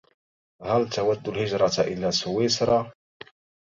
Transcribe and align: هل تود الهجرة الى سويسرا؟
هل 0.63 0.89
تود 0.89 1.27
الهجرة 1.27 1.79
الى 1.81 2.11
سويسرا؟ 2.11 2.91